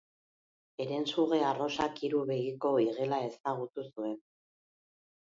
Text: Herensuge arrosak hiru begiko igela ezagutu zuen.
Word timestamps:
Herensuge 0.83 1.37
arrosak 1.49 1.99
hiru 2.07 2.21
begiko 2.29 2.71
igela 2.85 3.19
ezagutu 3.27 3.85
zuen. 3.85 4.17